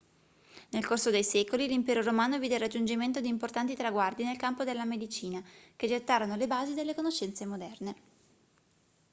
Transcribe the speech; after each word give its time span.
nel 0.71 0.83
corso 0.83 1.11
dei 1.11 1.23
secoli 1.23 1.67
l'impero 1.67 2.01
romano 2.01 2.39
vide 2.39 2.55
il 2.55 2.61
raggiungimento 2.61 3.21
di 3.21 3.27
importanti 3.27 3.75
traguardi 3.75 4.23
nel 4.23 4.35
campo 4.35 4.63
della 4.63 4.83
medicina 4.83 5.39
che 5.75 5.85
gettarono 5.85 6.35
le 6.37 6.47
basi 6.47 6.73
delle 6.73 6.95
conoscenze 6.95 7.45
moderne 7.45 7.95